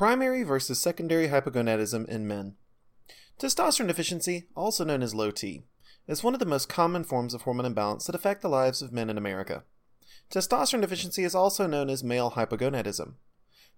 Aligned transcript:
Primary 0.00 0.44
versus 0.44 0.80
secondary 0.80 1.28
hypogonadism 1.28 2.08
in 2.08 2.26
men. 2.26 2.54
Testosterone 3.38 3.86
deficiency, 3.88 4.46
also 4.56 4.82
known 4.82 5.02
as 5.02 5.14
low 5.14 5.30
T, 5.30 5.64
is 6.08 6.24
one 6.24 6.32
of 6.32 6.40
the 6.40 6.46
most 6.46 6.70
common 6.70 7.04
forms 7.04 7.34
of 7.34 7.42
hormone 7.42 7.66
imbalance 7.66 8.06
that 8.06 8.14
affect 8.14 8.40
the 8.40 8.48
lives 8.48 8.80
of 8.80 8.94
men 8.94 9.10
in 9.10 9.18
America. 9.18 9.64
Testosterone 10.30 10.80
deficiency 10.80 11.22
is 11.22 11.34
also 11.34 11.66
known 11.66 11.90
as 11.90 12.02
male 12.02 12.30
hypogonadism. 12.30 13.16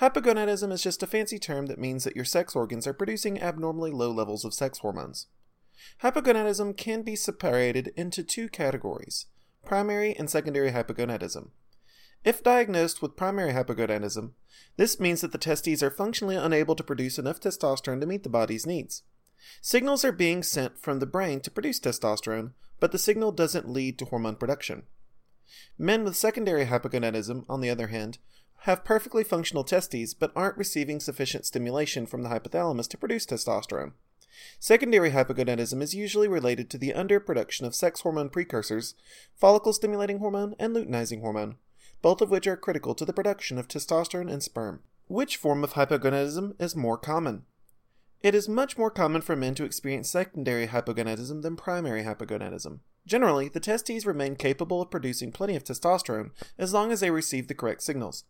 Hypogonadism 0.00 0.72
is 0.72 0.82
just 0.82 1.04
a 1.04 1.06
fancy 1.06 1.38
term 1.38 1.66
that 1.66 1.78
means 1.78 2.02
that 2.02 2.16
your 2.16 2.24
sex 2.24 2.56
organs 2.56 2.88
are 2.88 2.92
producing 2.92 3.40
abnormally 3.40 3.92
low 3.92 4.10
levels 4.10 4.44
of 4.44 4.52
sex 4.52 4.78
hormones. 4.78 5.28
Hypogonadism 6.02 6.76
can 6.76 7.02
be 7.02 7.14
separated 7.14 7.92
into 7.96 8.24
two 8.24 8.48
categories 8.48 9.26
primary 9.64 10.16
and 10.16 10.28
secondary 10.28 10.72
hypogonadism. 10.72 11.50
If 12.24 12.42
diagnosed 12.42 13.00
with 13.00 13.16
primary 13.16 13.52
hypogonadism, 13.52 14.32
this 14.76 15.00
means 15.00 15.20
that 15.20 15.32
the 15.32 15.38
testes 15.38 15.82
are 15.82 15.90
functionally 15.90 16.36
unable 16.36 16.74
to 16.74 16.84
produce 16.84 17.18
enough 17.18 17.40
testosterone 17.40 18.00
to 18.00 18.06
meet 18.06 18.22
the 18.22 18.28
body's 18.28 18.66
needs. 18.66 19.02
Signals 19.60 20.04
are 20.04 20.12
being 20.12 20.42
sent 20.42 20.78
from 20.78 20.98
the 20.98 21.06
brain 21.06 21.40
to 21.40 21.50
produce 21.50 21.80
testosterone, 21.80 22.52
but 22.80 22.92
the 22.92 22.98
signal 22.98 23.32
doesn't 23.32 23.68
lead 23.68 23.98
to 23.98 24.04
hormone 24.06 24.36
production. 24.36 24.82
Men 25.78 26.04
with 26.04 26.16
secondary 26.16 26.66
hypogonadism, 26.66 27.44
on 27.48 27.60
the 27.60 27.70
other 27.70 27.86
hand, 27.88 28.18
have 28.62 28.84
perfectly 28.84 29.24
functional 29.24 29.64
testes 29.64 30.12
but 30.12 30.32
aren't 30.34 30.58
receiving 30.58 31.00
sufficient 31.00 31.46
stimulation 31.46 32.06
from 32.06 32.22
the 32.22 32.28
hypothalamus 32.28 32.88
to 32.88 32.98
produce 32.98 33.24
testosterone. 33.24 33.92
Secondary 34.58 35.12
hypogonadism 35.12 35.80
is 35.80 35.94
usually 35.94 36.28
related 36.28 36.68
to 36.70 36.78
the 36.78 36.92
underproduction 36.92 37.62
of 37.62 37.74
sex 37.74 38.00
hormone 38.00 38.28
precursors, 38.28 38.94
follicle 39.34 39.72
stimulating 39.72 40.18
hormone, 40.18 40.54
and 40.58 40.74
luteinizing 40.74 41.20
hormone, 41.20 41.56
both 42.02 42.20
of 42.20 42.30
which 42.30 42.46
are 42.46 42.56
critical 42.56 42.94
to 42.94 43.04
the 43.04 43.12
production 43.12 43.58
of 43.58 43.68
testosterone 43.68 44.30
and 44.30 44.42
sperm. 44.42 44.82
Which 45.06 45.36
form 45.36 45.64
of 45.64 45.72
hypogonadism 45.72 46.60
is 46.60 46.76
more 46.76 46.98
common? 46.98 47.44
It 48.22 48.34
is 48.34 48.48
much 48.48 48.76
more 48.76 48.90
common 48.90 49.22
for 49.22 49.36
men 49.36 49.54
to 49.54 49.64
experience 49.64 50.10
secondary 50.10 50.66
hypogonadism 50.66 51.42
than 51.42 51.56
primary 51.56 52.02
hypogonadism. 52.02 52.80
Generally, 53.06 53.48
the 53.50 53.60
testes 53.60 54.04
remain 54.04 54.36
capable 54.36 54.82
of 54.82 54.90
producing 54.90 55.32
plenty 55.32 55.56
of 55.56 55.64
testosterone 55.64 56.30
as 56.58 56.74
long 56.74 56.92
as 56.92 57.00
they 57.00 57.10
receive 57.10 57.48
the 57.48 57.54
correct 57.54 57.82
signals. 57.82 58.24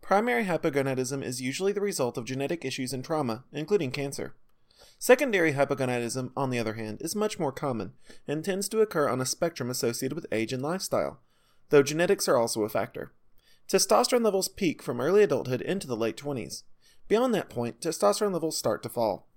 Primary 0.00 0.44
hypogonadism 0.44 1.22
is 1.22 1.42
usually 1.42 1.72
the 1.72 1.80
result 1.80 2.16
of 2.16 2.24
genetic 2.24 2.64
issues 2.64 2.92
and 2.92 3.04
trauma, 3.04 3.44
including 3.52 3.90
cancer. 3.90 4.34
Secondary 4.98 5.52
hypogonadism, 5.52 6.30
on 6.36 6.50
the 6.50 6.58
other 6.58 6.74
hand, 6.74 6.98
is 7.00 7.14
much 7.14 7.38
more 7.38 7.52
common 7.52 7.92
and 8.26 8.44
tends 8.44 8.68
to 8.68 8.80
occur 8.80 9.08
on 9.08 9.20
a 9.20 9.26
spectrum 9.26 9.68
associated 9.70 10.14
with 10.14 10.26
age 10.32 10.52
and 10.52 10.62
lifestyle, 10.62 11.20
though 11.70 11.82
genetics 11.82 12.28
are 12.28 12.36
also 12.36 12.62
a 12.62 12.68
factor. 12.68 13.12
Testosterone 13.68 14.24
levels 14.24 14.48
peak 14.48 14.82
from 14.82 15.00
early 15.00 15.22
adulthood 15.22 15.60
into 15.60 15.86
the 15.86 15.96
late 15.96 16.16
20s. 16.16 16.62
Beyond 17.08 17.34
that 17.34 17.50
point, 17.50 17.80
testosterone 17.80 18.32
levels 18.32 18.56
start 18.56 18.82
to 18.82 18.88
fall. 18.88 19.28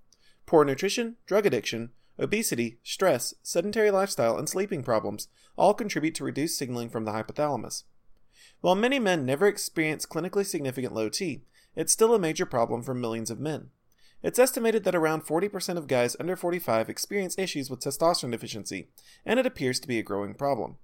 Poor 0.46 0.64
nutrition, 0.64 1.18
drug 1.26 1.46
addiction, 1.46 1.92
obesity, 2.20 2.80
stress, 2.84 3.34
sedentary 3.44 3.92
lifestyle, 3.92 4.38
and 4.38 4.50
sleeping 4.50 4.84
problems 4.84 5.28
all 5.58 5.74
contribute 5.74 6.16
to 6.16 6.24
reduced 6.24 6.58
signaling 6.58 6.90
from 6.90 7.06
the 7.06 7.12
hypothalamus. 7.12 7.84
While 8.62 8.76
many 8.76 9.00
men 9.00 9.26
never 9.26 9.48
experience 9.48 10.06
clinically 10.06 10.46
significant 10.46 10.94
low 10.94 11.10
T, 11.10 11.44
it's 11.76 11.94
still 11.94 12.14
a 12.14 12.20
major 12.20 12.46
problem 12.46 12.82
for 12.82 12.94
millions 12.94 13.32
of 13.32 13.40
men. 13.40 13.70
It's 14.22 14.40
estimated 14.40 14.84
that 14.84 14.96
around 14.96 15.26
40% 15.26 15.78
of 15.78 15.88
guys 15.88 16.18
under 16.20 16.36
45 16.36 16.90
experience 16.90 17.38
issues 17.38 17.70
with 17.70 17.80
testosterone 17.80 18.32
deficiency, 18.32 18.90
and 19.26 19.40
it 19.40 19.46
appears 19.46 19.80
to 19.80 19.88
be 19.88 19.98
a 19.98 20.04
growing 20.04 20.34
problem. 20.34 20.78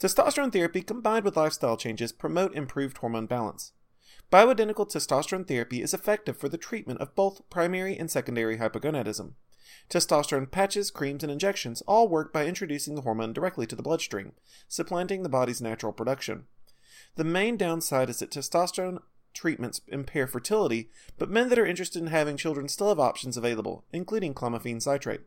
Testosterone 0.00 0.50
therapy 0.50 0.80
combined 0.80 1.26
with 1.26 1.36
lifestyle 1.36 1.76
changes 1.76 2.10
promote 2.10 2.54
improved 2.54 2.96
hormone 2.98 3.26
balance. 3.26 3.72
Bioidentical 4.32 4.90
testosterone 4.90 5.46
therapy 5.46 5.82
is 5.82 5.92
effective 5.92 6.38
for 6.38 6.48
the 6.48 6.56
treatment 6.56 7.02
of 7.02 7.14
both 7.14 7.42
primary 7.50 7.98
and 7.98 8.10
secondary 8.10 8.56
hypogonadism. 8.56 9.34
Testosterone 9.90 10.50
patches, 10.50 10.90
creams, 10.90 11.22
and 11.22 11.30
injections 11.30 11.82
all 11.82 12.08
work 12.08 12.32
by 12.32 12.46
introducing 12.46 12.94
the 12.94 13.02
hormone 13.02 13.34
directly 13.34 13.66
to 13.66 13.76
the 13.76 13.82
bloodstream, 13.82 14.32
supplanting 14.68 15.22
the 15.22 15.28
body's 15.28 15.60
natural 15.60 15.92
production. 15.92 16.44
The 17.16 17.24
main 17.24 17.58
downside 17.58 18.08
is 18.08 18.20
that 18.20 18.30
testosterone 18.30 19.00
treatments 19.34 19.82
impair 19.86 20.26
fertility, 20.26 20.88
but 21.18 21.28
men 21.28 21.50
that 21.50 21.58
are 21.58 21.66
interested 21.66 22.00
in 22.00 22.08
having 22.08 22.38
children 22.38 22.68
still 22.68 22.88
have 22.88 22.98
options 22.98 23.36
available, 23.36 23.84
including 23.92 24.32
clomiphene 24.32 24.80
citrate. 24.80 25.20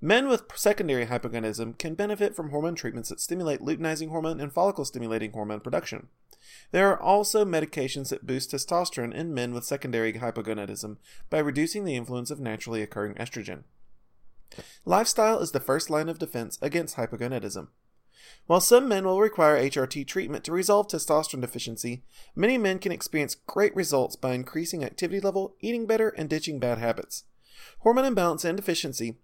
Men 0.00 0.28
with 0.28 0.44
secondary 0.54 1.06
hypogonadism 1.06 1.78
can 1.78 1.94
benefit 1.94 2.36
from 2.36 2.50
hormone 2.50 2.74
treatments 2.74 3.08
that 3.08 3.20
stimulate 3.20 3.60
luteinizing 3.60 4.10
hormone 4.10 4.40
and 4.40 4.52
follicle 4.52 4.84
stimulating 4.84 5.32
hormone 5.32 5.60
production. 5.60 6.08
There 6.70 6.90
are 6.90 7.00
also 7.00 7.44
medications 7.44 8.10
that 8.10 8.26
boost 8.26 8.50
testosterone 8.50 9.14
in 9.14 9.34
men 9.34 9.54
with 9.54 9.64
secondary 9.64 10.12
hypogonadism 10.12 10.98
by 11.30 11.38
reducing 11.38 11.84
the 11.84 11.96
influence 11.96 12.30
of 12.30 12.40
naturally 12.40 12.82
occurring 12.82 13.14
estrogen. 13.14 13.64
Lifestyle 14.84 15.38
is 15.40 15.52
the 15.52 15.60
first 15.60 15.90
line 15.90 16.08
of 16.08 16.18
defense 16.18 16.58
against 16.62 16.96
hypogonadism. 16.96 17.68
While 18.46 18.60
some 18.60 18.88
men 18.88 19.04
will 19.04 19.20
require 19.20 19.58
HRT 19.58 20.06
treatment 20.06 20.44
to 20.44 20.52
resolve 20.52 20.88
testosterone 20.88 21.40
deficiency, 21.40 22.04
many 22.36 22.58
men 22.58 22.78
can 22.78 22.92
experience 22.92 23.34
great 23.34 23.74
results 23.74 24.16
by 24.16 24.34
increasing 24.34 24.84
activity 24.84 25.20
level, 25.20 25.56
eating 25.60 25.86
better, 25.86 26.10
and 26.10 26.28
ditching 26.28 26.58
bad 26.58 26.78
habits. 26.78 27.24
Hormone 27.80 28.04
imbalance 28.04 28.44
and 28.44 28.56
deficiency 28.56 29.18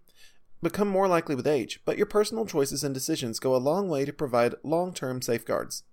become 0.61 0.87
more 0.87 1.07
likely 1.07 1.35
with 1.35 1.47
age, 1.47 1.81
but 1.85 1.97
your 1.97 2.05
personal 2.05 2.45
choices 2.45 2.83
and 2.83 2.93
decisions 2.93 3.39
go 3.39 3.55
a 3.55 3.57
long 3.57 3.89
way 3.89 4.05
to 4.05 4.13
provide 4.13 4.55
long 4.63 4.93
term 4.93 5.21
safeguards. 5.21 5.83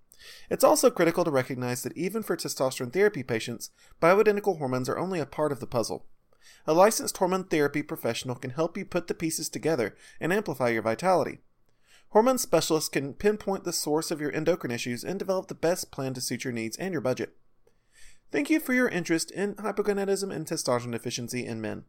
It's 0.50 0.64
also 0.64 0.90
critical 0.90 1.24
to 1.24 1.30
recognize 1.30 1.82
that 1.82 1.96
even 1.96 2.22
for 2.22 2.36
testosterone 2.36 2.92
therapy 2.92 3.22
patients, 3.22 3.70
bioidentical 4.02 4.58
hormones 4.58 4.88
are 4.88 4.98
only 4.98 5.20
a 5.20 5.26
part 5.26 5.52
of 5.52 5.60
the 5.60 5.66
puzzle. 5.66 6.06
A 6.66 6.72
licensed 6.72 7.16
hormone 7.16 7.44
therapy 7.44 7.82
professional 7.82 8.34
can 8.34 8.50
help 8.50 8.76
you 8.76 8.84
put 8.84 9.06
the 9.06 9.14
pieces 9.14 9.48
together 9.48 9.96
and 10.20 10.32
amplify 10.32 10.68
your 10.68 10.82
vitality. 10.82 11.38
Hormone 12.10 12.38
specialists 12.38 12.88
can 12.88 13.14
pinpoint 13.14 13.64
the 13.64 13.72
source 13.72 14.10
of 14.10 14.20
your 14.20 14.34
endocrine 14.34 14.72
issues 14.72 15.04
and 15.04 15.18
develop 15.18 15.48
the 15.48 15.54
best 15.54 15.90
plan 15.90 16.14
to 16.14 16.20
suit 16.20 16.44
your 16.44 16.52
needs 16.52 16.76
and 16.76 16.92
your 16.92 17.02
budget. 17.02 17.36
Thank 18.30 18.50
you 18.50 18.60
for 18.60 18.72
your 18.72 18.88
interest 18.88 19.30
in 19.30 19.54
hypogonadism 19.54 20.34
and 20.34 20.46
testosterone 20.46 20.92
deficiency 20.92 21.46
in 21.46 21.60
men 21.60 21.84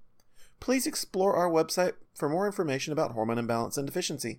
please 0.59 0.85
explore 0.85 1.35
our 1.35 1.49
website 1.49 1.93
for 2.13 2.29
more 2.29 2.45
information 2.45 2.93
about 2.93 3.11
hormone 3.11 3.37
imbalance 3.37 3.77
and 3.77 3.87
deficiency. 3.87 4.27